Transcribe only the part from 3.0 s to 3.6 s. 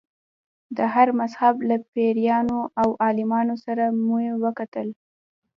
عالمانو